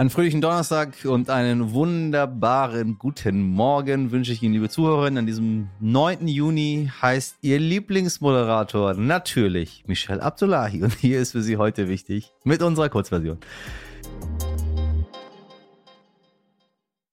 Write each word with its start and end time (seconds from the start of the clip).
Einen 0.00 0.08
fröhlichen 0.08 0.40
Donnerstag 0.40 0.94
und 1.04 1.28
einen 1.28 1.74
wunderbaren 1.74 2.96
guten 2.96 3.42
Morgen 3.42 4.10
wünsche 4.12 4.32
ich 4.32 4.42
Ihnen, 4.42 4.54
liebe 4.54 4.70
Zuhörerinnen. 4.70 5.18
An 5.18 5.26
diesem 5.26 5.68
9. 5.80 6.26
Juni 6.26 6.90
heißt 7.02 7.36
Ihr 7.42 7.58
Lieblingsmoderator 7.58 8.94
natürlich 8.94 9.84
Michelle 9.86 10.22
Abdullahi. 10.22 10.82
Und 10.82 10.94
hier 10.94 11.20
ist 11.20 11.32
für 11.32 11.42
Sie 11.42 11.58
heute 11.58 11.90
wichtig 11.90 12.32
mit 12.44 12.62
unserer 12.62 12.88
Kurzversion. 12.88 13.40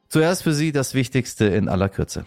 Zuerst 0.07 0.43
für 0.43 0.54
Sie 0.54 0.71
das 0.71 0.93
Wichtigste 0.93 1.43
in 1.43 1.67
aller 1.67 1.89
Kürze. 1.89 2.23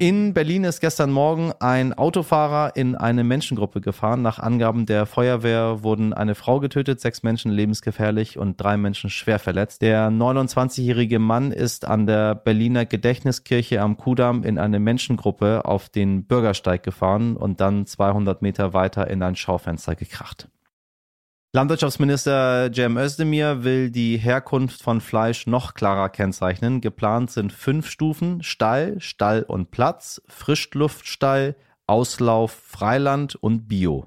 In 0.00 0.32
Berlin 0.32 0.64
ist 0.64 0.80
gestern 0.80 1.10
Morgen 1.10 1.52
ein 1.60 1.92
Autofahrer 1.92 2.74
in 2.74 2.94
eine 2.94 3.22
Menschengruppe 3.22 3.82
gefahren. 3.82 4.22
Nach 4.22 4.38
Angaben 4.38 4.86
der 4.86 5.04
Feuerwehr 5.04 5.82
wurden 5.82 6.14
eine 6.14 6.34
Frau 6.34 6.58
getötet, 6.58 7.02
sechs 7.02 7.22
Menschen 7.22 7.50
lebensgefährlich 7.50 8.38
und 8.38 8.58
drei 8.58 8.78
Menschen 8.78 9.10
schwer 9.10 9.38
verletzt. 9.38 9.82
Der 9.82 10.08
29-jährige 10.08 11.18
Mann 11.18 11.52
ist 11.52 11.86
an 11.86 12.06
der 12.06 12.34
Berliner 12.34 12.86
Gedächtniskirche 12.86 13.82
am 13.82 13.98
Kudamm 13.98 14.42
in 14.42 14.56
eine 14.56 14.80
Menschengruppe 14.80 15.66
auf 15.66 15.90
den 15.90 16.24
Bürgersteig 16.24 16.82
gefahren 16.82 17.36
und 17.36 17.60
dann 17.60 17.84
200 17.84 18.40
Meter 18.40 18.72
weiter 18.72 19.06
in 19.06 19.22
ein 19.22 19.36
Schaufenster 19.36 19.96
gekracht. 19.96 20.48
Landwirtschaftsminister 21.52 22.70
Cem 22.72 22.96
Özdemir 22.96 23.64
will 23.64 23.90
die 23.90 24.18
Herkunft 24.18 24.80
von 24.80 25.00
Fleisch 25.00 25.48
noch 25.48 25.74
klarer 25.74 26.08
kennzeichnen. 26.08 26.80
Geplant 26.80 27.32
sind 27.32 27.52
fünf 27.52 27.90
Stufen, 27.90 28.40
Stall, 28.44 29.00
Stall 29.00 29.42
und 29.42 29.72
Platz, 29.72 30.22
Frischluftstall, 30.28 31.56
Auslauf, 31.88 32.52
Freiland 32.52 33.34
und 33.34 33.66
Bio. 33.66 34.06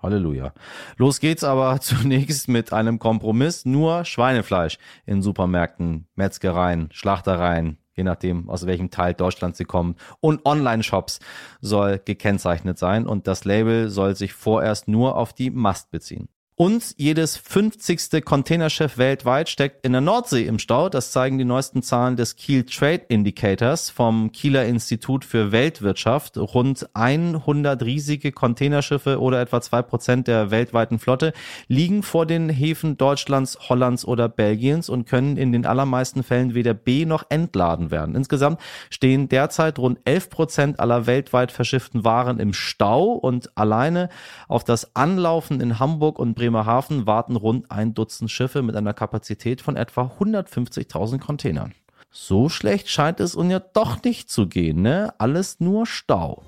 Halleluja. 0.00 0.54
Los 0.98 1.18
geht's 1.18 1.42
aber 1.42 1.80
zunächst 1.80 2.46
mit 2.46 2.72
einem 2.72 3.00
Kompromiss. 3.00 3.64
Nur 3.64 4.04
Schweinefleisch 4.04 4.78
in 5.04 5.20
Supermärkten, 5.20 6.06
Metzgereien, 6.14 6.90
Schlachtereien, 6.92 7.78
je 7.96 8.04
nachdem, 8.04 8.48
aus 8.48 8.66
welchem 8.66 8.92
Teil 8.92 9.14
Deutschlands 9.14 9.58
sie 9.58 9.64
kommen. 9.64 9.96
Und 10.20 10.46
Online-Shops 10.46 11.18
soll 11.60 11.98
gekennzeichnet 11.98 12.78
sein 12.78 13.08
und 13.08 13.26
das 13.26 13.44
Label 13.44 13.88
soll 13.88 14.14
sich 14.14 14.32
vorerst 14.32 14.86
nur 14.86 15.16
auf 15.16 15.32
die 15.32 15.50
Mast 15.50 15.90
beziehen. 15.90 16.28
Und 16.62 16.94
jedes 16.96 17.36
50. 17.38 18.24
Containerschiff 18.24 18.96
weltweit 18.96 19.48
steckt 19.48 19.84
in 19.84 19.90
der 19.90 20.00
Nordsee 20.00 20.46
im 20.46 20.60
Stau. 20.60 20.88
Das 20.88 21.10
zeigen 21.10 21.36
die 21.36 21.44
neuesten 21.44 21.82
Zahlen 21.82 22.14
des 22.14 22.36
Kiel 22.36 22.62
Trade 22.62 23.02
Indicators 23.08 23.90
vom 23.90 24.30
Kieler 24.30 24.66
Institut 24.66 25.24
für 25.24 25.50
Weltwirtschaft. 25.50 26.38
Rund 26.38 26.88
100 26.94 27.82
riesige 27.82 28.30
Containerschiffe 28.30 29.20
oder 29.20 29.40
etwa 29.40 29.60
zwei 29.60 29.82
Prozent 29.82 30.28
der 30.28 30.52
weltweiten 30.52 31.00
Flotte 31.00 31.32
liegen 31.66 32.04
vor 32.04 32.26
den 32.26 32.48
Häfen 32.48 32.96
Deutschlands, 32.96 33.58
Hollands 33.68 34.04
oder 34.04 34.28
Belgiens 34.28 34.88
und 34.88 35.08
können 35.08 35.36
in 35.36 35.50
den 35.50 35.66
allermeisten 35.66 36.22
Fällen 36.22 36.54
weder 36.54 36.74
B 36.74 37.06
noch 37.06 37.24
entladen 37.28 37.90
werden. 37.90 38.14
Insgesamt 38.14 38.60
stehen 38.88 39.28
derzeit 39.28 39.80
rund 39.80 39.98
11 40.04 40.30
Prozent 40.30 40.78
aller 40.78 41.08
weltweit 41.08 41.50
verschifften 41.50 42.04
Waren 42.04 42.38
im 42.38 42.52
Stau 42.52 43.14
und 43.14 43.50
alleine 43.56 44.10
auf 44.46 44.62
das 44.62 44.94
Anlaufen 44.94 45.60
in 45.60 45.80
Hamburg 45.80 46.20
und 46.20 46.36
Bremerhaven 46.36 46.51
Bremerhaven 46.52 47.06
warten 47.06 47.36
rund 47.36 47.70
ein 47.70 47.94
Dutzend 47.94 48.30
Schiffe 48.30 48.60
mit 48.60 48.76
einer 48.76 48.92
Kapazität 48.92 49.62
von 49.62 49.74
etwa 49.74 50.12
150.000 50.18 51.18
Containern. 51.18 51.72
So 52.10 52.50
schlecht 52.50 52.90
scheint 52.90 53.20
es 53.20 53.34
uns 53.34 53.50
ja 53.50 53.58
doch 53.58 54.02
nicht 54.02 54.28
zu 54.28 54.46
gehen, 54.46 54.82
ne? 54.82 55.14
Alles 55.16 55.60
nur 55.60 55.86
Stau. 55.86 56.42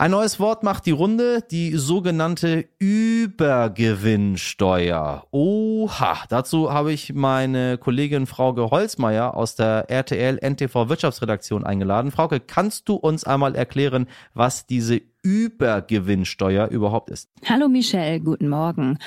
Ein 0.00 0.12
neues 0.12 0.38
Wort 0.38 0.62
macht 0.62 0.86
die 0.86 0.92
Runde, 0.92 1.42
die 1.50 1.72
sogenannte 1.72 2.68
Übergewinnsteuer. 2.78 5.26
Oha, 5.32 6.18
dazu 6.28 6.72
habe 6.72 6.92
ich 6.92 7.14
meine 7.14 7.78
Kollegin 7.78 8.28
Frauke 8.28 8.70
Holzmeier 8.70 9.34
aus 9.34 9.56
der 9.56 9.90
RTL 9.90 10.38
NTV 10.40 10.88
Wirtschaftsredaktion 10.88 11.64
eingeladen. 11.64 12.12
Frauke, 12.12 12.38
kannst 12.38 12.88
du 12.88 12.94
uns 12.94 13.24
einmal 13.24 13.56
erklären, 13.56 14.06
was 14.34 14.66
diese 14.66 15.00
Übergewinnsteuer 15.24 16.68
überhaupt 16.68 17.10
ist. 17.10 17.28
Hallo 17.48 17.66
Michelle, 17.66 18.20
guten 18.20 18.48
Morgen. 18.48 19.00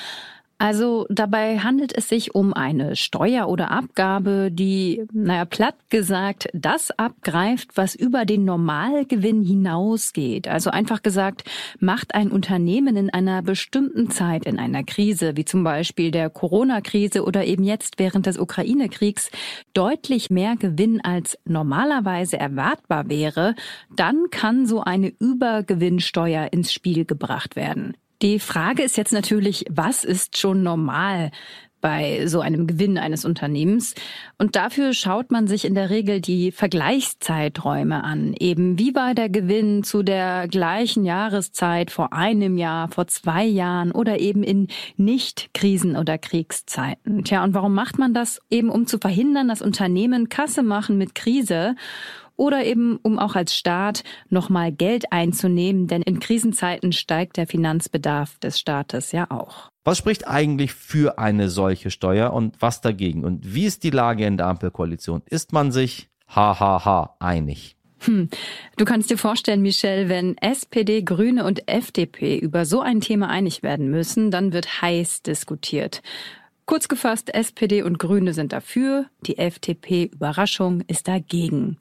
Also 0.62 1.06
dabei 1.08 1.58
handelt 1.58 1.92
es 1.92 2.08
sich 2.08 2.36
um 2.36 2.54
eine 2.54 2.94
Steuer 2.94 3.48
oder 3.48 3.72
Abgabe, 3.72 4.48
die, 4.52 5.02
naja, 5.12 5.44
platt 5.44 5.74
gesagt, 5.90 6.48
das 6.54 6.96
abgreift, 6.96 7.70
was 7.74 7.96
über 7.96 8.24
den 8.24 8.44
Normalgewinn 8.44 9.42
hinausgeht. 9.42 10.46
Also 10.46 10.70
einfach 10.70 11.02
gesagt, 11.02 11.42
macht 11.80 12.14
ein 12.14 12.30
Unternehmen 12.30 12.96
in 12.96 13.10
einer 13.10 13.42
bestimmten 13.42 14.08
Zeit, 14.12 14.46
in 14.46 14.60
einer 14.60 14.84
Krise, 14.84 15.36
wie 15.36 15.44
zum 15.44 15.64
Beispiel 15.64 16.12
der 16.12 16.30
Corona-Krise 16.30 17.24
oder 17.24 17.44
eben 17.44 17.64
jetzt 17.64 17.98
während 17.98 18.26
des 18.26 18.38
Ukraine-Kriegs, 18.38 19.32
deutlich 19.74 20.30
mehr 20.30 20.54
Gewinn 20.54 21.00
als 21.00 21.36
normalerweise 21.44 22.38
erwartbar 22.38 23.08
wäre, 23.08 23.56
dann 23.96 24.30
kann 24.30 24.66
so 24.66 24.80
eine 24.80 25.08
Übergewinnsteuer 25.08 26.52
ins 26.52 26.72
Spiel 26.72 27.04
gebracht 27.04 27.56
werden. 27.56 27.94
Die 28.22 28.38
Frage 28.38 28.84
ist 28.84 28.96
jetzt 28.96 29.12
natürlich, 29.12 29.64
was 29.68 30.04
ist 30.04 30.38
schon 30.38 30.62
normal? 30.62 31.32
bei 31.82 32.26
so 32.26 32.40
einem 32.40 32.66
Gewinn 32.66 32.96
eines 32.96 33.26
Unternehmens. 33.26 33.94
Und 34.38 34.56
dafür 34.56 34.94
schaut 34.94 35.30
man 35.30 35.48
sich 35.48 35.66
in 35.66 35.74
der 35.74 35.90
Regel 35.90 36.20
die 36.20 36.52
Vergleichszeiträume 36.52 38.04
an. 38.04 38.34
Eben 38.38 38.78
wie 38.78 38.94
war 38.94 39.14
der 39.14 39.28
Gewinn 39.28 39.82
zu 39.82 40.02
der 40.02 40.48
gleichen 40.48 41.04
Jahreszeit 41.04 41.90
vor 41.90 42.12
einem 42.12 42.56
Jahr, 42.56 42.88
vor 42.88 43.08
zwei 43.08 43.44
Jahren 43.44 43.92
oder 43.92 44.20
eben 44.20 44.44
in 44.44 44.68
Nicht-Krisen- 44.96 45.96
oder 45.96 46.16
Kriegszeiten. 46.18 47.24
Tja, 47.24 47.42
und 47.42 47.52
warum 47.52 47.74
macht 47.74 47.98
man 47.98 48.14
das? 48.14 48.40
Eben 48.48 48.70
um 48.70 48.86
zu 48.86 48.98
verhindern, 48.98 49.48
dass 49.48 49.60
Unternehmen 49.60 50.28
Kasse 50.28 50.62
machen 50.62 50.96
mit 50.98 51.16
Krise 51.16 51.74
oder 52.42 52.64
eben 52.64 52.98
um 53.02 53.20
auch 53.20 53.36
als 53.36 53.56
Staat 53.56 54.02
nochmal 54.28 54.72
Geld 54.72 55.12
einzunehmen, 55.12 55.86
denn 55.86 56.02
in 56.02 56.18
Krisenzeiten 56.18 56.92
steigt 56.92 57.36
der 57.36 57.46
Finanzbedarf 57.46 58.36
des 58.40 58.58
Staates 58.58 59.12
ja 59.12 59.30
auch. 59.30 59.70
Was 59.84 59.98
spricht 59.98 60.26
eigentlich 60.26 60.72
für 60.72 61.20
eine 61.20 61.48
solche 61.48 61.92
Steuer 61.92 62.32
und 62.32 62.60
was 62.60 62.80
dagegen? 62.80 63.24
Und 63.24 63.54
wie 63.54 63.64
ist 63.64 63.84
die 63.84 63.90
Lage 63.90 64.26
in 64.26 64.38
der 64.38 64.48
Ampelkoalition? 64.48 65.22
Ist 65.30 65.52
man 65.52 65.70
sich 65.70 66.08
hahaha 66.26 67.14
einig? 67.20 67.76
Hm. 68.00 68.28
Du 68.76 68.84
kannst 68.84 69.10
dir 69.10 69.18
vorstellen, 69.18 69.62
Michelle, 69.62 70.08
wenn 70.08 70.36
SPD, 70.38 71.02
Grüne 71.02 71.44
und 71.44 71.68
FDP 71.68 72.38
über 72.38 72.64
so 72.64 72.80
ein 72.80 73.00
Thema 73.00 73.28
einig 73.28 73.62
werden 73.62 73.88
müssen, 73.88 74.32
dann 74.32 74.52
wird 74.52 74.82
heiß 74.82 75.22
diskutiert. 75.22 76.02
Kurz 76.72 76.88
gefasst, 76.88 77.34
SPD 77.34 77.82
und 77.82 77.98
Grüne 77.98 78.32
sind 78.32 78.54
dafür, 78.54 79.04
die 79.26 79.36
FDP 79.36 80.04
Überraschung 80.04 80.80
ist 80.86 81.06
dagegen. 81.06 81.76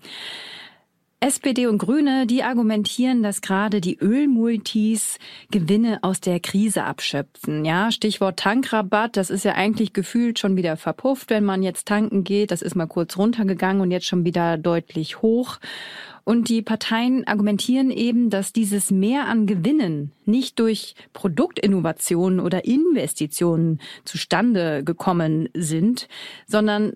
SPD 1.23 1.67
und 1.67 1.77
Grüne, 1.77 2.25
die 2.25 2.41
argumentieren, 2.41 3.21
dass 3.21 3.41
gerade 3.41 3.79
die 3.79 3.99
Ölmultis 3.99 5.19
Gewinne 5.51 5.99
aus 6.01 6.19
der 6.19 6.39
Krise 6.39 6.83
abschöpfen. 6.83 7.63
Ja, 7.63 7.91
Stichwort 7.91 8.39
Tankrabatt, 8.39 9.17
das 9.17 9.29
ist 9.29 9.45
ja 9.45 9.53
eigentlich 9.53 9.93
gefühlt 9.93 10.39
schon 10.39 10.55
wieder 10.55 10.77
verpufft, 10.77 11.29
wenn 11.29 11.43
man 11.43 11.61
jetzt 11.61 11.87
tanken 11.87 12.23
geht. 12.23 12.49
Das 12.49 12.63
ist 12.63 12.75
mal 12.75 12.87
kurz 12.87 13.19
runtergegangen 13.19 13.83
und 13.83 13.91
jetzt 13.91 14.07
schon 14.07 14.25
wieder 14.25 14.57
deutlich 14.57 15.21
hoch. 15.21 15.59
Und 16.23 16.49
die 16.49 16.63
Parteien 16.63 17.27
argumentieren 17.27 17.91
eben, 17.91 18.31
dass 18.31 18.51
dieses 18.51 18.89
Mehr 18.89 19.27
an 19.27 19.45
Gewinnen 19.45 20.13
nicht 20.25 20.57
durch 20.57 20.95
Produktinnovationen 21.13 22.39
oder 22.39 22.65
Investitionen 22.65 23.79
zustande 24.05 24.83
gekommen 24.83 25.49
sind, 25.53 26.07
sondern 26.47 26.93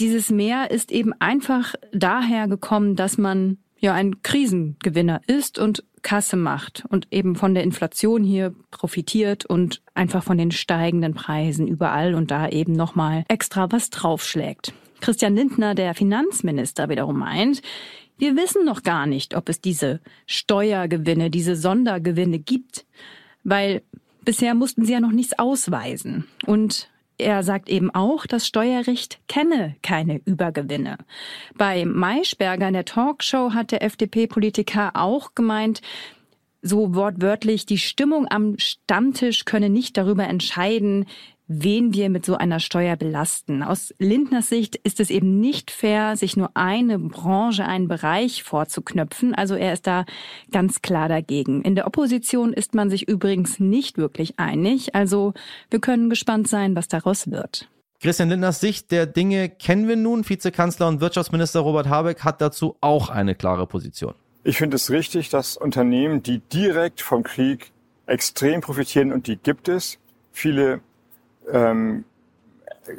dieses 0.00 0.30
Mehr 0.30 0.70
ist 0.70 0.90
eben 0.90 1.12
einfach 1.20 1.74
daher 1.92 2.48
gekommen, 2.48 2.96
dass 2.96 3.18
man 3.18 3.58
ja 3.78 3.92
ein 3.92 4.22
Krisengewinner 4.22 5.20
ist 5.26 5.58
und 5.58 5.84
Kasse 6.02 6.36
macht 6.36 6.84
und 6.88 7.08
eben 7.10 7.34
von 7.34 7.54
der 7.54 7.64
Inflation 7.64 8.24
hier 8.24 8.54
profitiert 8.70 9.44
und 9.46 9.82
einfach 9.94 10.22
von 10.22 10.38
den 10.38 10.50
steigenden 10.50 11.14
Preisen 11.14 11.66
überall 11.66 12.14
und 12.14 12.30
da 12.30 12.48
eben 12.48 12.72
nochmal 12.72 13.24
extra 13.28 13.70
was 13.72 13.90
draufschlägt. 13.90 14.72
Christian 15.00 15.34
Lindner, 15.34 15.74
der 15.74 15.94
Finanzminister, 15.94 16.88
wiederum 16.88 17.18
meint, 17.18 17.62
wir 18.16 18.36
wissen 18.36 18.64
noch 18.64 18.82
gar 18.82 19.06
nicht, 19.06 19.34
ob 19.34 19.48
es 19.48 19.60
diese 19.60 20.00
Steuergewinne, 20.26 21.30
diese 21.30 21.56
Sondergewinne 21.56 22.38
gibt, 22.38 22.86
weil 23.42 23.82
bisher 24.24 24.54
mussten 24.54 24.84
sie 24.84 24.92
ja 24.92 25.00
noch 25.00 25.10
nichts 25.10 25.38
ausweisen. 25.38 26.26
Und 26.46 26.88
er 27.18 27.42
sagt 27.42 27.68
eben 27.68 27.94
auch, 27.94 28.26
das 28.26 28.46
Steuerrecht 28.46 29.20
kenne 29.28 29.76
keine 29.82 30.20
Übergewinne. 30.24 30.98
Bei 31.56 31.84
Maischberger 31.84 32.68
in 32.68 32.74
der 32.74 32.84
Talkshow 32.84 33.52
hat 33.54 33.70
der 33.72 33.82
FDP-Politiker 33.82 34.92
auch 34.94 35.34
gemeint, 35.34 35.80
so 36.62 36.94
wortwörtlich, 36.94 37.66
die 37.66 37.78
Stimmung 37.78 38.26
am 38.30 38.58
Stammtisch 38.58 39.44
könne 39.44 39.68
nicht 39.68 39.98
darüber 39.98 40.24
entscheiden, 40.24 41.06
wen 41.46 41.92
wir 41.92 42.08
mit 42.08 42.24
so 42.24 42.36
einer 42.36 42.58
Steuer 42.58 42.96
belasten. 42.96 43.62
Aus 43.62 43.94
Lindners 43.98 44.48
Sicht 44.48 44.76
ist 44.76 45.00
es 45.00 45.10
eben 45.10 45.40
nicht 45.40 45.70
fair, 45.70 46.16
sich 46.16 46.36
nur 46.36 46.50
eine 46.54 46.98
Branche, 46.98 47.64
einen 47.66 47.88
Bereich 47.88 48.42
vorzuknöpfen. 48.42 49.34
Also 49.34 49.54
er 49.54 49.72
ist 49.72 49.86
da 49.86 50.06
ganz 50.50 50.80
klar 50.80 51.08
dagegen. 51.08 51.62
In 51.62 51.74
der 51.74 51.86
Opposition 51.86 52.52
ist 52.52 52.74
man 52.74 52.88
sich 52.88 53.08
übrigens 53.08 53.60
nicht 53.60 53.98
wirklich 53.98 54.38
einig. 54.38 54.94
Also 54.94 55.34
wir 55.70 55.80
können 55.80 56.08
gespannt 56.08 56.48
sein, 56.48 56.74
was 56.76 56.88
daraus 56.88 57.30
wird. 57.30 57.68
Christian 58.00 58.28
Lindners 58.28 58.60
Sicht 58.60 58.90
der 58.90 59.06
Dinge 59.06 59.48
kennen 59.48 59.88
wir 59.88 59.96
nun. 59.96 60.28
Vizekanzler 60.28 60.88
und 60.88 61.00
Wirtschaftsminister 61.00 61.60
Robert 61.60 61.88
Habeck 61.88 62.20
hat 62.24 62.40
dazu 62.40 62.76
auch 62.80 63.08
eine 63.08 63.34
klare 63.34 63.66
Position. 63.66 64.14
Ich 64.42 64.58
finde 64.58 64.76
es 64.76 64.90
richtig, 64.90 65.30
dass 65.30 65.56
Unternehmen, 65.56 66.22
die 66.22 66.40
direkt 66.40 67.00
vom 67.00 67.22
Krieg 67.22 67.72
extrem 68.06 68.60
profitieren, 68.60 69.10
und 69.10 69.26
die 69.26 69.36
gibt 69.36 69.68
es, 69.68 69.98
viele 70.32 70.80
ähm, 71.50 72.04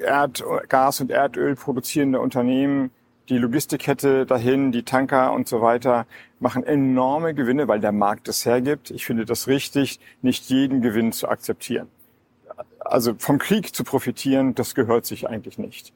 Erd, 0.02 0.44
Gas- 0.68 1.02
und 1.02 1.12
Erdöl 1.12 1.56
produzierende 1.56 2.20
Unternehmen, 2.20 2.92
die 3.30 3.38
Logistikkette 3.38 4.26
dahin, 4.26 4.72
die 4.72 4.84
Tanker 4.84 5.34
und 5.34 5.48
so 5.48 5.62
weiter, 5.62 6.06
machen 6.40 6.64
enorme 6.64 7.34
Gewinne, 7.34 7.68
weil 7.68 7.80
der 7.80 7.92
Markt 7.92 8.28
es 8.28 8.46
hergibt. 8.46 8.92
Ich 8.92 9.06
finde 9.06 9.26
das 9.26 9.48
richtig, 9.48 10.00
nicht 10.22 10.50
jeden 10.50 10.82
Gewinn 10.82 11.12
zu 11.12 11.28
akzeptieren. 11.28 11.88
Also 12.80 13.16
vom 13.18 13.40
Krieg 13.40 13.76
zu 13.76 13.84
profitieren, 13.84 14.54
das 14.54 14.76
gehört 14.76 15.06
sich 15.06 15.28
eigentlich 15.28 15.58
nicht. 15.58 15.92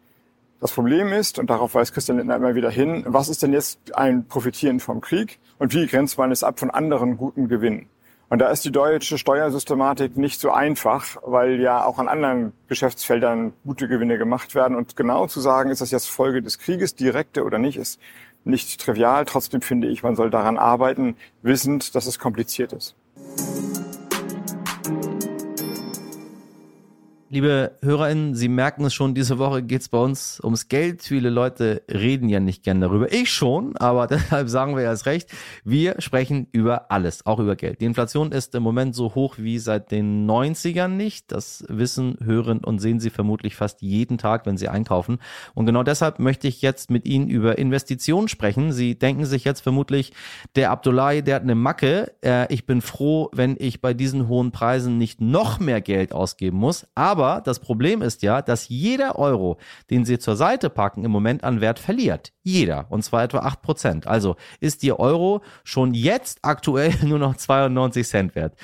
Das 0.60 0.72
Problem 0.74 1.14
ist, 1.14 1.40
und 1.40 1.50
darauf 1.50 1.76
weist 1.76 1.94
Christian 1.94 2.18
Lindner 2.18 2.36
immer 2.36 2.56
wieder 2.56 2.70
hin, 2.70 3.04
was 3.08 3.30
ist 3.30 3.44
denn 3.44 3.54
jetzt 3.54 3.96
ein 3.96 4.28
Profitieren 4.28 4.80
vom 4.80 5.00
Krieg 5.00 5.40
und 5.58 5.74
wie 5.74 5.88
grenzt 5.88 6.18
man 6.18 6.32
es 6.32 6.44
ab 6.44 6.60
von 6.60 6.70
anderen 6.70 7.16
guten 7.16 7.48
Gewinnen? 7.48 7.88
Und 8.30 8.40
da 8.40 8.50
ist 8.50 8.64
die 8.64 8.72
deutsche 8.72 9.18
Steuersystematik 9.18 10.16
nicht 10.16 10.40
so 10.40 10.52
einfach, 10.52 11.18
weil 11.26 11.60
ja 11.60 11.84
auch 11.84 11.98
an 11.98 12.08
anderen 12.08 12.54
Geschäftsfeldern 12.68 13.54
gute 13.66 13.88
Gewinne 13.88 14.20
gemacht 14.20 14.54
werden. 14.54 14.78
Und 14.78 14.96
genau 14.96 15.26
zu 15.26 15.40
sagen, 15.40 15.72
ist 15.72 15.82
das 15.82 15.90
jetzt 15.90 16.10
Folge 16.10 16.44
des 16.44 16.60
Krieges, 16.60 16.94
direkte 16.94 17.44
oder 17.44 17.58
nicht, 17.58 17.78
ist 17.78 18.00
nicht 18.44 18.80
trivial. 18.80 19.26
Trotzdem 19.26 19.62
finde 19.62 19.88
ich, 19.88 20.04
man 20.04 20.16
soll 20.16 20.30
daran 20.30 20.60
arbeiten, 20.60 21.16
wissend, 21.42 21.96
dass 21.96 22.06
es 22.06 22.20
kompliziert 22.20 22.72
ist. 22.72 22.96
Liebe 27.32 27.74
HörerInnen, 27.84 28.34
Sie 28.34 28.48
merken 28.48 28.86
es 28.86 28.96
schon, 28.96 29.14
diese 29.14 29.38
Woche 29.38 29.62
geht 29.62 29.82
es 29.82 29.90
bei 29.90 30.00
uns 30.00 30.42
ums 30.44 30.68
Geld. 30.68 31.04
Viele 31.04 31.30
Leute 31.30 31.84
reden 31.88 32.28
ja 32.28 32.40
nicht 32.40 32.64
gern 32.64 32.82
darüber. 32.82 33.14
Ich 33.14 33.32
schon, 33.32 33.78
aber 33.78 34.08
deshalb 34.08 34.50
sagen 34.50 34.76
wir 34.76 34.82
erst 34.82 35.06
recht. 35.06 35.30
Wir 35.64 36.02
sprechen 36.02 36.48
über 36.52 36.90
alles, 36.90 37.28
auch 37.28 37.38
über 37.38 37.56
Geld. 37.56 37.82
Die 37.82 37.86
Inflation 37.86 38.32
ist 38.32 38.56
im 38.56 38.64
Moment 38.64 38.96
so 38.96 39.14
hoch 39.14 39.36
wie 39.38 39.60
seit 39.60 39.92
den 39.92 40.28
90ern 40.28 40.88
nicht. 40.88 41.32
Das 41.32 41.64
wissen, 41.68 42.18
hören 42.24 42.64
und 42.64 42.80
sehen 42.80 43.00
Sie 43.00 43.12
vermutlich 43.12 43.56
fast 43.56 43.84
jeden 43.84 44.18
Tag, 44.18 44.48
wenn 44.48 44.58
Sie 44.58 44.68
einkaufen. 44.68 45.20
Und 45.54 45.68
genau 45.68 45.84
deshalb 45.84 46.18
möchte 46.18 46.48
ich 46.48 46.64
jetzt 46.64 46.90
mit 46.90 47.06
Ihnen 47.06 47.30
über 47.30 47.60
Investitionen 47.60 48.28
sprechen. 48.28 48.72
Sie 48.72 48.98
denken 48.98 49.26
sich 49.26 49.44
jetzt 49.44 49.62
vermutlich, 49.62 50.14
der 50.56 50.72
Abdullahi, 50.72 51.22
der 51.22 51.36
hat 51.36 51.44
eine 51.44 51.54
Macke. 51.54 52.12
Äh, 52.26 52.52
ich 52.52 52.66
bin 52.66 52.82
froh, 52.82 53.30
wenn 53.34 53.56
ich 53.60 53.82
bei 53.82 53.94
diesen 53.94 54.28
hohen 54.28 54.52
Preisen 54.52 54.98
nicht 54.98 55.22
noch 55.22 55.60
mehr 55.60 55.80
Geld 55.80 56.12
ausgeben 56.12 56.58
muss. 56.58 56.88
Aber 56.96 57.19
aber 57.20 57.42
das 57.42 57.60
Problem 57.60 58.02
ist 58.02 58.22
ja, 58.22 58.42
dass 58.42 58.70
jeder 58.70 59.20
Euro, 59.20 59.58
den 59.90 60.06
Sie 60.06 60.20
zur 60.20 60.36
Seite 60.36 60.70
packen, 60.70 61.04
im 61.04 61.12
Moment 61.12 61.44
an 61.44 61.62
Wert 61.62 61.80
verliert. 61.80 62.32
Jeder. 62.44 62.88
Und 62.90 63.04
zwar 63.04 63.24
etwa 63.24 63.40
8 63.40 63.62
Prozent. 63.62 64.08
Also 64.08 64.36
ist 64.60 64.84
Ihr 64.84 65.00
Euro 65.00 65.42
schon 65.64 65.94
jetzt 65.94 66.40
aktuell 66.44 66.94
nur 67.04 67.20
noch 67.20 67.36
92 67.36 68.08
Cent 68.08 68.36
wert. 68.36 68.56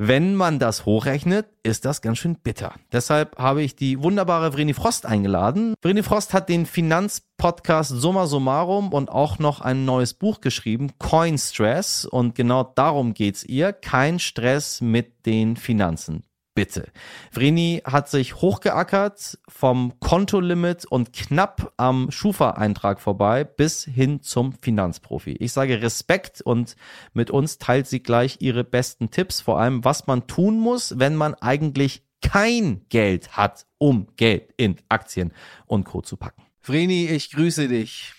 Wenn 0.00 0.36
man 0.36 0.60
das 0.60 0.86
hochrechnet, 0.86 1.48
ist 1.64 1.84
das 1.84 2.02
ganz 2.02 2.18
schön 2.18 2.36
bitter. 2.36 2.74
Deshalb 2.92 3.36
habe 3.36 3.62
ich 3.62 3.74
die 3.74 4.00
wunderbare 4.00 4.52
Vreni 4.52 4.72
Frost 4.72 5.06
eingeladen. 5.06 5.74
Vreni 5.82 6.04
Frost 6.04 6.34
hat 6.34 6.48
den 6.48 6.66
Finanzpodcast 6.66 7.90
Summa 7.90 8.26
Summarum 8.26 8.92
und 8.92 9.10
auch 9.10 9.40
noch 9.40 9.60
ein 9.60 9.84
neues 9.84 10.14
Buch 10.14 10.40
geschrieben, 10.40 10.92
Coin 10.98 11.36
Stress. 11.36 12.04
Und 12.04 12.36
genau 12.36 12.62
darum 12.62 13.12
geht's 13.12 13.42
ihr. 13.42 13.72
Kein 13.72 14.20
Stress 14.20 14.80
mit 14.80 15.26
den 15.26 15.56
Finanzen 15.56 16.27
bitte. 16.58 16.90
Vreni 17.30 17.82
hat 17.84 18.08
sich 18.08 18.34
hochgeackert 18.34 19.38
vom 19.46 19.92
Kontolimit 20.00 20.86
und 20.86 21.12
knapp 21.12 21.72
am 21.76 22.10
Schufa-Eintrag 22.10 23.00
vorbei 23.00 23.44
bis 23.44 23.84
hin 23.84 24.22
zum 24.22 24.52
Finanzprofi. 24.52 25.36
Ich 25.38 25.52
sage 25.52 25.82
Respekt 25.82 26.40
und 26.40 26.74
mit 27.12 27.30
uns 27.30 27.58
teilt 27.58 27.86
sie 27.86 28.02
gleich 28.02 28.38
ihre 28.40 28.64
besten 28.64 29.12
Tipps, 29.12 29.40
vor 29.40 29.60
allem 29.60 29.84
was 29.84 30.08
man 30.08 30.26
tun 30.26 30.58
muss, 30.58 30.98
wenn 30.98 31.14
man 31.14 31.34
eigentlich 31.34 32.02
kein 32.22 32.84
Geld 32.88 33.36
hat, 33.36 33.64
um 33.78 34.08
Geld 34.16 34.52
in 34.56 34.78
Aktien 34.88 35.32
und 35.66 35.84
Co. 35.84 36.00
zu 36.00 36.16
packen. 36.16 36.42
Vreni, 36.60 37.06
ich 37.06 37.30
grüße 37.30 37.68
dich. 37.68 38.14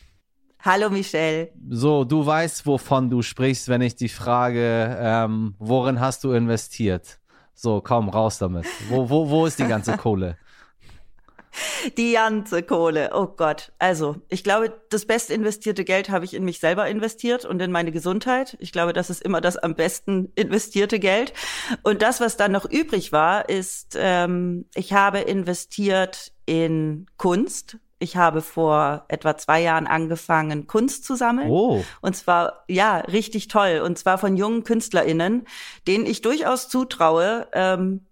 Hallo 0.62 0.90
Michelle. 0.90 1.52
So, 1.70 2.06
du 2.06 2.26
weißt, 2.26 2.66
wovon 2.66 3.10
du 3.10 3.22
sprichst, 3.22 3.68
wenn 3.68 3.82
ich 3.82 3.98
die 3.98 4.08
frage, 4.08 4.98
ähm, 4.98 5.56
worin 5.60 6.00
hast 6.00 6.24
du 6.24 6.32
investiert? 6.32 7.20
So, 7.62 7.82
komm, 7.82 8.08
raus 8.08 8.38
damit. 8.38 8.66
Wo, 8.88 9.10
wo, 9.10 9.30
wo 9.30 9.46
ist 9.46 9.60
die 9.60 9.68
ganze 9.68 9.98
Kohle? 9.98 10.38
Die 11.98 12.14
ganze 12.14 12.64
Kohle, 12.64 13.10
oh 13.14 13.26
Gott. 13.26 13.74
Also, 13.80 14.18
ich 14.30 14.44
glaube, 14.44 14.80
das 14.92 15.06
best 15.06 15.30
investierte 15.30 15.84
Geld 15.84 16.10
habe 16.10 16.24
ich 16.24 16.36
in 16.36 16.46
mich 16.46 16.60
selber 16.60 16.88
investiert 16.88 17.44
und 17.44 17.60
in 17.62 17.72
meine 17.72 17.92
Gesundheit. 17.92 18.56
Ich 18.62 18.72
glaube, 18.72 18.94
das 18.94 19.10
ist 19.10 19.22
immer 19.24 19.42
das 19.42 19.58
am 19.58 19.76
besten 19.76 20.32
investierte 20.36 21.00
Geld. 21.00 21.34
Und 21.82 22.02
das, 22.02 22.22
was 22.22 22.38
dann 22.38 22.54
noch 22.54 22.70
übrig 22.70 23.12
war, 23.12 23.50
ist, 23.50 23.98
ähm, 24.00 24.66
ich 24.74 24.94
habe 24.94 25.20
investiert 25.20 26.32
in 26.46 27.08
Kunst, 27.18 27.78
ich 28.00 28.16
habe 28.16 28.42
vor 28.42 29.06
etwa 29.10 29.38
zwei 29.38 29.62
Jahren 29.62 29.86
angefangen, 29.86 30.68
Kunst 30.68 31.04
zu 31.04 31.16
sammeln. 31.16 31.50
Oh. 31.52 31.84
Und 32.02 32.16
zwar, 32.16 32.64
ja, 32.68 33.00
richtig 33.00 33.50
toll. 33.50 33.82
Und 33.84 33.98
zwar 34.00 34.18
von 34.18 34.38
jungen 34.38 34.64
KünstlerInnen, 34.64 35.46
denen 35.86 36.06
ich 36.06 36.22
durchaus 36.22 36.70
zutraue, 36.70 37.48
ähm, 37.52 38.06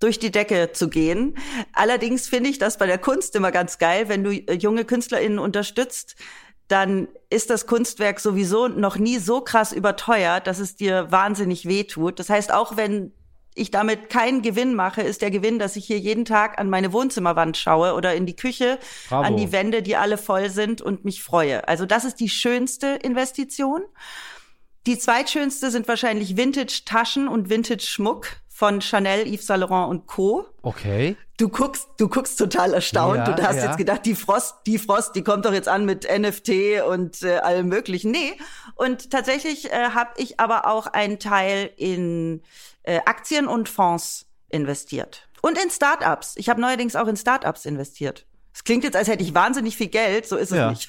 durch 0.00 0.18
die 0.18 0.30
Decke 0.30 0.72
zu 0.72 0.88
gehen. 0.88 1.36
Allerdings 1.72 2.28
finde 2.28 2.50
ich 2.50 2.58
das 2.58 2.78
bei 2.78 2.86
der 2.86 2.98
Kunst 2.98 3.36
immer 3.36 3.52
ganz 3.52 3.78
geil, 3.78 4.08
wenn 4.08 4.24
du 4.24 4.30
äh, 4.30 4.54
junge 4.54 4.84
KünstlerInnen 4.84 5.38
unterstützt, 5.38 6.16
dann 6.68 7.08
ist 7.30 7.50
das 7.50 7.66
Kunstwerk 7.66 8.18
sowieso 8.18 8.66
noch 8.66 8.96
nie 8.96 9.18
so 9.18 9.40
krass 9.40 9.72
überteuert, 9.72 10.46
dass 10.46 10.58
es 10.58 10.74
dir 10.74 11.12
wahnsinnig 11.12 11.66
wehtut. 11.66 12.18
Das 12.18 12.28
heißt, 12.28 12.52
auch 12.52 12.76
wenn 12.76 13.12
ich 13.56 13.70
damit 13.70 14.10
keinen 14.10 14.42
Gewinn 14.42 14.74
mache, 14.74 15.02
ist 15.02 15.22
der 15.22 15.30
Gewinn, 15.30 15.58
dass 15.58 15.76
ich 15.76 15.86
hier 15.86 15.98
jeden 15.98 16.24
Tag 16.24 16.58
an 16.58 16.70
meine 16.70 16.92
Wohnzimmerwand 16.92 17.56
schaue 17.56 17.94
oder 17.94 18.14
in 18.14 18.26
die 18.26 18.36
Küche, 18.36 18.78
Bravo. 19.08 19.24
an 19.24 19.36
die 19.36 19.50
Wände, 19.50 19.82
die 19.82 19.96
alle 19.96 20.18
voll 20.18 20.50
sind 20.50 20.82
und 20.82 21.04
mich 21.04 21.22
freue. 21.22 21.66
Also 21.66 21.86
das 21.86 22.04
ist 22.04 22.20
die 22.20 22.28
schönste 22.28 22.98
Investition. 23.02 23.82
Die 24.86 24.98
zweitschönste 24.98 25.70
sind 25.70 25.88
wahrscheinlich 25.88 26.36
Vintage-Taschen 26.36 27.26
und 27.26 27.50
Vintage-Schmuck 27.50 28.28
von 28.56 28.80
Chanel, 28.80 29.26
Yves 29.26 29.46
Saint 29.46 29.60
Laurent 29.60 29.90
und 29.90 30.06
Co. 30.06 30.46
Okay. 30.62 31.14
Du 31.36 31.50
guckst, 31.50 31.90
du 31.98 32.08
guckst 32.08 32.38
total 32.38 32.72
erstaunt. 32.72 33.18
Ja, 33.18 33.32
du 33.34 33.42
hast 33.42 33.56
ja. 33.56 33.66
jetzt 33.66 33.76
gedacht, 33.76 34.06
die 34.06 34.14
Frost, 34.14 34.54
die 34.64 34.78
Frost, 34.78 35.14
die 35.14 35.22
kommt 35.22 35.44
doch 35.44 35.52
jetzt 35.52 35.68
an 35.68 35.84
mit 35.84 36.08
NFT 36.10 36.80
und 36.88 37.22
äh, 37.22 37.36
allem 37.36 37.68
möglichen. 37.68 38.12
Nee. 38.12 38.32
Und 38.74 39.10
tatsächlich 39.10 39.70
äh, 39.70 39.90
habe 39.90 40.12
ich 40.16 40.40
aber 40.40 40.66
auch 40.68 40.86
einen 40.86 41.18
Teil 41.18 41.70
in 41.76 42.40
äh, 42.84 43.00
Aktien 43.04 43.46
und 43.46 43.68
Fonds 43.68 44.24
investiert. 44.48 45.28
Und 45.42 45.62
in 45.62 45.70
Startups. 45.70 46.32
Ich 46.38 46.48
habe 46.48 46.58
neuerdings 46.58 46.96
auch 46.96 47.08
in 47.08 47.18
Startups 47.18 47.66
investiert. 47.66 48.24
Es 48.54 48.64
klingt 48.64 48.84
jetzt, 48.84 48.96
als 48.96 49.08
hätte 49.08 49.22
ich 49.22 49.34
wahnsinnig 49.34 49.76
viel 49.76 49.88
Geld, 49.88 50.26
so 50.26 50.36
ist 50.36 50.50
es 50.52 50.56
ja. 50.56 50.70
nicht. 50.70 50.88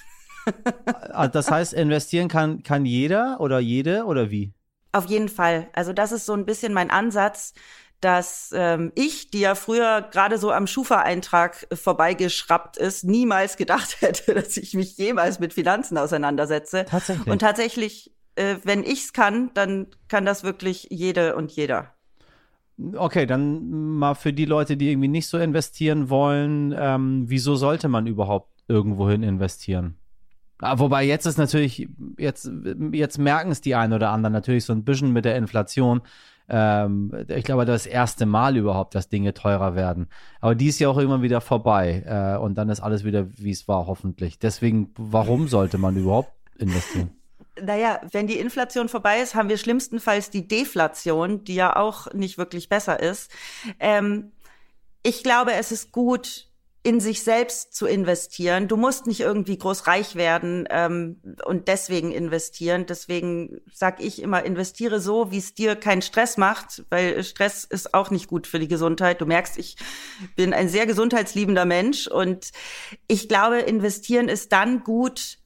Ah, 0.85 1.27
das 1.33 1.51
heißt, 1.51 1.73
investieren 1.73 2.29
kann, 2.29 2.63
kann 2.63 2.85
jeder 2.85 3.41
oder 3.41 3.59
jede 3.59 4.05
oder 4.05 4.31
wie? 4.31 4.53
Auf 4.91 5.05
jeden 5.05 5.29
Fall. 5.29 5.69
Also 5.73 5.93
das 5.93 6.11
ist 6.11 6.25
so 6.25 6.33
ein 6.33 6.45
bisschen 6.45 6.73
mein 6.73 6.89
Ansatz, 6.89 7.53
dass 8.01 8.51
ähm, 8.53 8.91
ich, 8.95 9.31
die 9.31 9.39
ja 9.39 9.55
früher 9.55 10.07
gerade 10.11 10.37
so 10.37 10.51
am 10.51 10.67
Schufa-Eintrag 10.67 11.67
vorbeigeschraubt 11.73 12.77
ist, 12.77 13.03
niemals 13.03 13.57
gedacht 13.57 13.97
hätte, 14.01 14.33
dass 14.33 14.57
ich 14.57 14.73
mich 14.73 14.97
jemals 14.97 15.39
mit 15.39 15.53
Finanzen 15.53 15.97
auseinandersetze. 15.97 16.85
Tatsächlich. 16.85 17.27
Und 17.27 17.39
tatsächlich 17.39 18.11
äh, 18.37 18.57
wenn 18.63 18.83
ich's 18.83 19.13
kann, 19.13 19.51
dann 19.53 19.87
kann 20.07 20.25
das 20.25 20.43
wirklich 20.43 20.87
jede 20.91 21.35
und 21.35 21.51
jeder. 21.51 21.93
Okay, 22.95 23.25
dann 23.25 23.97
mal 23.97 24.13
für 24.13 24.31
die 24.31 24.45
Leute, 24.45 24.77
die 24.77 24.91
irgendwie 24.91 25.07
nicht 25.07 25.27
so 25.27 25.39
investieren 25.39 26.09
wollen, 26.09 26.73
ähm, 26.77 27.23
wieso 27.27 27.55
sollte 27.55 27.87
man 27.87 28.05
überhaupt 28.05 28.51
irgendwohin 28.67 29.23
investieren? 29.23 29.97
Ah, 30.59 30.79
wobei 30.79 31.03
jetzt 31.03 31.25
ist 31.25 31.37
natürlich, 31.37 31.87
jetzt, 32.17 32.49
jetzt 32.91 33.17
merken 33.19 33.51
es 33.51 33.61
die 33.61 33.75
einen 33.75 33.93
oder 33.93 34.09
anderen 34.09 34.33
natürlich 34.33 34.65
so 34.65 34.73
ein 34.73 34.83
bisschen 34.83 35.13
mit 35.13 35.25
der 35.25 35.35
Inflation. 35.35 36.01
Ähm, 36.49 37.11
ich 37.27 37.43
glaube, 37.43 37.65
das 37.65 37.85
erste 37.85 38.25
Mal 38.25 38.57
überhaupt, 38.57 38.95
dass 38.95 39.09
Dinge 39.09 39.33
teurer 39.33 39.75
werden. 39.75 40.07
Aber 40.41 40.55
die 40.55 40.67
ist 40.67 40.79
ja 40.79 40.89
auch 40.89 40.97
irgendwann 40.97 41.21
wieder 41.21 41.41
vorbei. 41.41 42.03
Äh, 42.05 42.37
und 42.37 42.55
dann 42.55 42.69
ist 42.69 42.79
alles 42.79 43.03
wieder, 43.03 43.27
wie 43.37 43.51
es 43.51 43.67
war, 43.67 43.85
hoffentlich. 43.87 44.39
Deswegen, 44.39 44.93
warum 44.97 45.47
sollte 45.47 45.77
man 45.77 45.95
überhaupt 45.95 46.31
investieren? 46.57 47.11
Naja, 47.61 47.99
wenn 48.11 48.27
die 48.27 48.39
Inflation 48.39 48.87
vorbei 48.87 49.19
ist, 49.19 49.35
haben 49.35 49.49
wir 49.49 49.57
schlimmstenfalls 49.57 50.29
die 50.29 50.47
Deflation, 50.47 51.43
die 51.43 51.55
ja 51.55 51.75
auch 51.75 52.13
nicht 52.13 52.37
wirklich 52.37 52.69
besser 52.69 52.99
ist. 52.99 53.31
Ähm, 53.79 54.31
ich 55.03 55.23
glaube, 55.23 55.53
es 55.53 55.71
ist 55.71 55.91
gut, 55.91 56.47
in 56.87 57.01
sich 57.01 57.21
selbst 57.21 57.75
zu 57.75 57.85
investieren. 57.85 58.69
Du 58.69 58.77
musst 58.77 59.07
nicht 59.07 59.19
irgendwie 59.19 59.57
groß 59.57 59.87
reich 59.87 60.15
werden 60.15 60.65
ähm, 60.69 61.21
und 61.43 61.67
deswegen 61.67 62.13
investieren. 62.13 62.85
Deswegen 62.85 63.59
sag 63.73 64.01
ich 64.01 64.21
immer, 64.21 64.45
investiere 64.45 65.01
so, 65.01 65.29
wie 65.29 65.37
es 65.39 65.53
dir 65.53 65.75
keinen 65.75 66.01
Stress 66.01 66.37
macht, 66.37 66.85
weil 66.89 67.21
Stress 67.25 67.65
ist 67.65 67.93
auch 67.93 68.09
nicht 68.09 68.29
gut 68.29 68.47
für 68.47 68.57
die 68.57 68.69
Gesundheit. 68.69 69.19
Du 69.19 69.25
merkst, 69.25 69.57
ich 69.57 69.75
bin 70.37 70.53
ein 70.53 70.69
sehr 70.69 70.85
gesundheitsliebender 70.85 71.65
Mensch 71.65 72.07
und 72.07 72.51
ich 73.09 73.27
glaube, 73.27 73.57
investieren 73.57 74.29
ist 74.29 74.53
dann 74.53 74.85
gut, 74.85 75.39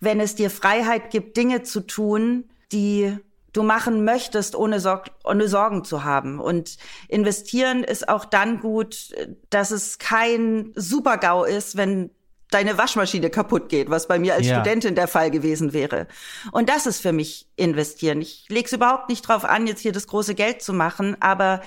wenn 0.00 0.18
es 0.18 0.34
dir 0.34 0.48
Freiheit 0.48 1.10
gibt, 1.10 1.36
Dinge 1.36 1.62
zu 1.62 1.80
tun, 1.80 2.48
die 2.72 3.18
du 3.56 3.62
machen 3.62 4.04
möchtest, 4.04 4.54
ohne, 4.54 4.80
Sorg 4.80 5.10
ohne 5.24 5.48
Sorgen 5.48 5.84
zu 5.84 6.04
haben. 6.04 6.40
Und 6.40 6.76
investieren 7.08 7.84
ist 7.84 8.08
auch 8.08 8.24
dann 8.24 8.60
gut, 8.60 9.14
dass 9.50 9.70
es 9.70 9.98
kein 9.98 10.72
Supergau 10.74 11.44
ist, 11.44 11.76
wenn 11.76 12.10
deine 12.50 12.78
Waschmaschine 12.78 13.30
kaputt 13.30 13.68
geht, 13.68 13.90
was 13.90 14.06
bei 14.06 14.18
mir 14.18 14.34
als 14.34 14.46
ja. 14.46 14.60
Studentin 14.60 14.94
der 14.94 15.08
Fall 15.08 15.30
gewesen 15.30 15.72
wäre. 15.72 16.06
Und 16.52 16.68
das 16.68 16.86
ist 16.86 17.00
für 17.00 17.12
mich 17.12 17.48
investieren. 17.56 18.20
Ich 18.20 18.46
lege 18.48 18.66
es 18.66 18.72
überhaupt 18.72 19.08
nicht 19.08 19.22
drauf 19.22 19.44
an, 19.44 19.66
jetzt 19.66 19.80
hier 19.80 19.92
das 19.92 20.06
große 20.06 20.34
Geld 20.34 20.62
zu 20.62 20.72
machen, 20.72 21.16
aber 21.20 21.62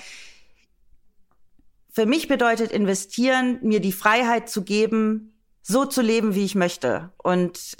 für 1.92 2.06
mich 2.06 2.28
bedeutet 2.28 2.72
investieren, 2.72 3.60
mir 3.62 3.82
die 3.82 3.92
Freiheit 3.92 4.50
zu 4.50 4.64
geben, 4.64 5.34
so 5.62 5.86
zu 5.86 6.02
leben, 6.02 6.34
wie 6.34 6.46
ich 6.46 6.56
möchte. 6.56 7.12
Und 7.18 7.76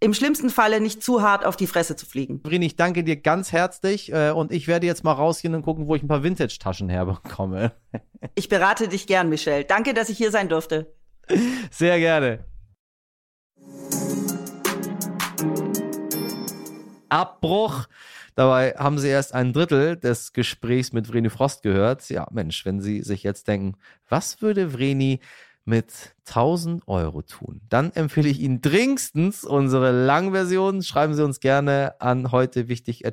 im 0.00 0.14
schlimmsten 0.14 0.50
Falle 0.50 0.80
nicht 0.80 1.02
zu 1.02 1.22
hart 1.22 1.44
auf 1.44 1.56
die 1.56 1.66
Fresse 1.66 1.96
zu 1.96 2.06
fliegen. 2.06 2.40
Brini, 2.40 2.66
ich 2.66 2.76
danke 2.76 3.02
dir 3.02 3.16
ganz 3.16 3.52
herzlich 3.52 4.12
äh, 4.12 4.30
und 4.30 4.52
ich 4.52 4.68
werde 4.68 4.86
jetzt 4.86 5.02
mal 5.02 5.12
rausgehen 5.12 5.54
und 5.54 5.62
gucken, 5.62 5.88
wo 5.88 5.94
ich 5.96 6.02
ein 6.02 6.08
paar 6.08 6.22
Vintage-Taschen 6.22 6.88
herbekomme. 6.88 7.72
ich 8.34 8.48
berate 8.48 8.88
dich 8.88 9.06
gern, 9.06 9.28
Michelle. 9.28 9.64
Danke, 9.64 9.94
dass 9.94 10.08
ich 10.08 10.16
hier 10.16 10.30
sein 10.30 10.48
durfte. 10.48 10.94
Sehr 11.70 11.98
gerne. 11.98 12.44
Abbruch. 17.08 17.86
Dabei 18.34 18.74
haben 18.78 18.98
Sie 18.98 19.08
erst 19.08 19.34
ein 19.34 19.52
Drittel 19.52 19.96
des 19.96 20.32
Gesprächs 20.32 20.92
mit 20.92 21.08
Vreni 21.08 21.28
Frost 21.28 21.64
gehört. 21.64 22.08
Ja, 22.08 22.28
Mensch, 22.30 22.64
wenn 22.64 22.80
Sie 22.80 23.02
sich 23.02 23.24
jetzt 23.24 23.48
denken, 23.48 23.76
was 24.08 24.40
würde 24.40 24.74
Vreni 24.74 25.18
mit 25.68 26.16
1000 26.26 26.88
Euro 26.88 27.22
tun, 27.22 27.60
dann 27.68 27.92
empfehle 27.92 28.28
ich 28.28 28.40
Ihnen 28.40 28.60
dringendstens 28.60 29.44
unsere 29.44 29.92
Langversion. 29.92 30.82
Schreiben 30.82 31.14
Sie 31.14 31.24
uns 31.24 31.40
gerne 31.40 32.00
an 32.00 32.32
heute 32.32 32.68
wichtig 32.68 33.04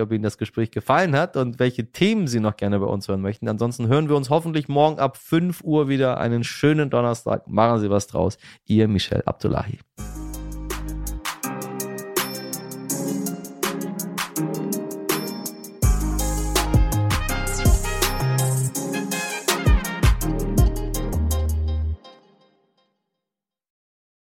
ob 0.00 0.12
Ihnen 0.12 0.22
das 0.22 0.38
Gespräch 0.38 0.70
gefallen 0.70 1.14
hat 1.14 1.36
und 1.36 1.58
welche 1.58 1.92
Themen 1.92 2.26
Sie 2.26 2.40
noch 2.40 2.56
gerne 2.56 2.80
bei 2.80 2.86
uns 2.86 3.08
hören 3.08 3.20
möchten. 3.20 3.48
Ansonsten 3.48 3.86
hören 3.88 4.08
wir 4.08 4.16
uns 4.16 4.30
hoffentlich 4.30 4.68
morgen 4.68 4.98
ab 4.98 5.16
5 5.16 5.62
Uhr 5.62 5.88
wieder. 5.88 6.18
Einen 6.18 6.44
schönen 6.44 6.90
Donnerstag. 6.90 7.46
Machen 7.46 7.80
Sie 7.80 7.90
was 7.90 8.06
draus. 8.06 8.38
Ihr 8.66 8.88
Michel 8.88 9.22
Abdullahi. 9.26 9.78